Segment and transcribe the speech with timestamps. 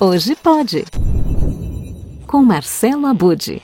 [0.00, 0.84] Hoje pode.
[2.26, 3.62] Com Marcelo Abude.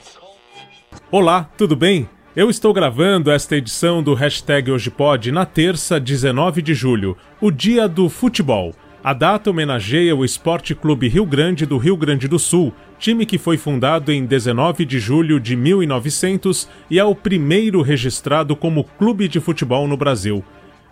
[1.11, 2.07] Olá, tudo bem?
[2.33, 7.51] Eu estou gravando esta edição do Hashtag Hoje Pode na terça, 19 de julho, o
[7.51, 8.73] dia do futebol.
[9.03, 13.37] A data homenageia o Esporte Clube Rio Grande do Rio Grande do Sul, time que
[13.37, 19.27] foi fundado em 19 de julho de 1900 e é o primeiro registrado como clube
[19.27, 20.41] de futebol no Brasil.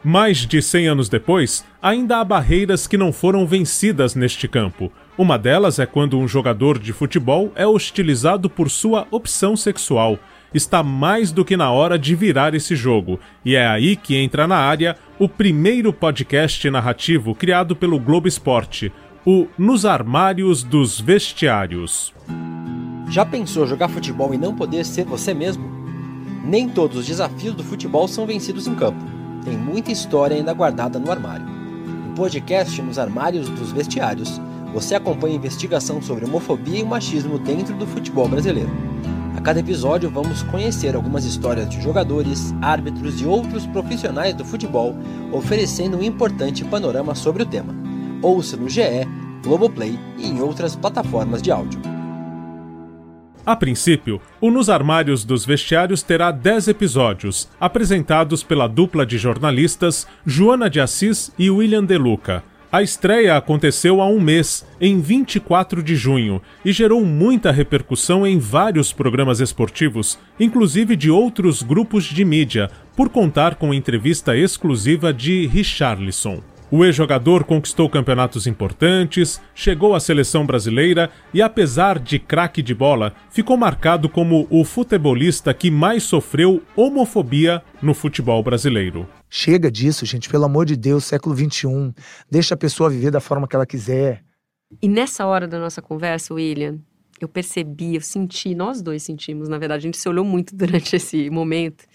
[0.04, 4.92] Mais de 100 anos depois, ainda há barreiras que não foram vencidas neste campo.
[5.20, 10.18] Uma delas é quando um jogador de futebol é hostilizado por sua opção sexual
[10.54, 14.48] está mais do que na hora de virar esse jogo, e é aí que entra
[14.48, 18.94] na área o primeiro podcast narrativo criado pelo Globo Esporte,
[19.26, 22.14] o Nos Armários dos Vestiários.
[23.10, 25.70] Já pensou jogar futebol e não poder ser você mesmo?
[26.46, 29.04] Nem todos os desafios do futebol são vencidos em campo.
[29.44, 31.46] Tem muita história ainda guardada no armário.
[31.46, 34.40] No podcast Nos Armários dos Vestiários,
[34.74, 38.70] você acompanha a investigação sobre homofobia e machismo dentro do futebol brasileiro.
[39.36, 44.96] A cada episódio vamos conhecer algumas histórias de jogadores, árbitros e outros profissionais do futebol,
[45.32, 47.74] oferecendo um importante panorama sobre o tema.
[48.22, 49.08] Ouça no GE,
[49.44, 51.80] Globoplay e em outras plataformas de áudio.
[53.46, 60.06] A princípio, o Nos Armários dos Vestiários terá 10 episódios, apresentados pela dupla de jornalistas
[60.26, 62.44] Joana de Assis e William De Luca.
[62.72, 68.38] A estreia aconteceu há um mês, em 24 de junho, e gerou muita repercussão em
[68.38, 75.48] vários programas esportivos, inclusive de outros grupos de mídia, por contar com entrevista exclusiva de
[75.48, 76.44] Richarlison.
[76.70, 83.14] O ex-jogador conquistou campeonatos importantes, chegou à seleção brasileira e, apesar de craque de bola,
[83.32, 89.08] ficou marcado como o futebolista que mais sofreu homofobia no futebol brasileiro.
[89.30, 91.94] Chega disso, gente, pelo amor de Deus, século XXI.
[92.30, 94.24] Deixa a pessoa viver da forma que ela quiser.
[94.82, 96.80] E nessa hora da nossa conversa, William,
[97.22, 100.96] eu percebi, eu senti, nós dois sentimos, na verdade, a gente se olhou muito durante
[100.96, 101.86] esse momento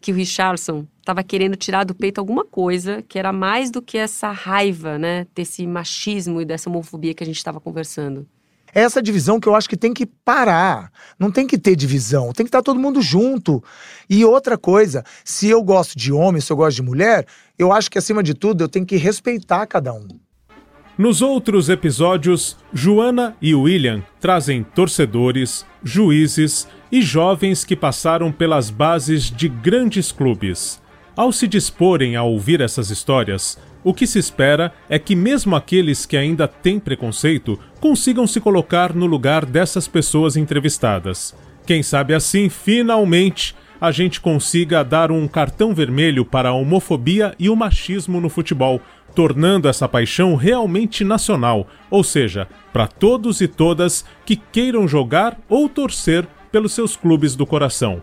[0.00, 3.96] que o Richardson estava querendo tirar do peito alguma coisa que era mais do que
[3.96, 8.26] essa raiva, né, desse machismo e dessa homofobia que a gente estava conversando.
[8.74, 10.90] É essa divisão que eu acho que tem que parar.
[11.18, 13.62] Não tem que ter divisão, tem que estar todo mundo junto.
[14.08, 17.26] E outra coisa, se eu gosto de homem, se eu gosto de mulher,
[17.58, 20.08] eu acho que acima de tudo eu tenho que respeitar cada um.
[20.98, 29.30] Nos outros episódios, Joana e William trazem torcedores, juízes e jovens que passaram pelas bases
[29.30, 30.81] de grandes clubes.
[31.14, 36.06] Ao se disporem a ouvir essas histórias, o que se espera é que, mesmo aqueles
[36.06, 41.34] que ainda têm preconceito, consigam se colocar no lugar dessas pessoas entrevistadas.
[41.66, 47.50] Quem sabe assim, finalmente, a gente consiga dar um cartão vermelho para a homofobia e
[47.50, 48.80] o machismo no futebol,
[49.14, 55.68] tornando essa paixão realmente nacional, ou seja, para todos e todas que queiram jogar ou
[55.68, 58.00] torcer pelos seus clubes do coração.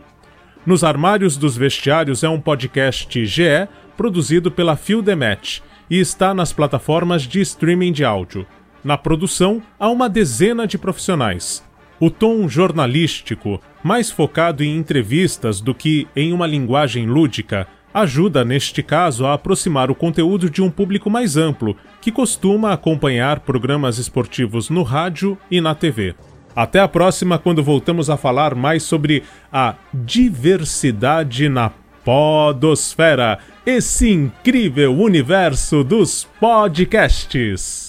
[0.65, 6.51] Nos Armários dos Vestiários é um podcast GE produzido pela Fio Match e está nas
[6.51, 8.45] plataformas de streaming de áudio.
[8.83, 11.63] Na produção, há uma dezena de profissionais.
[11.97, 18.83] O tom jornalístico, mais focado em entrevistas do que em uma linguagem lúdica, ajuda, neste
[18.83, 24.69] caso, a aproximar o conteúdo de um público mais amplo, que costuma acompanhar programas esportivos
[24.69, 26.15] no rádio e na TV.
[26.55, 31.71] Até a próxima, quando voltamos a falar mais sobre a diversidade na
[32.03, 37.88] Podosfera, esse incrível universo dos podcasts.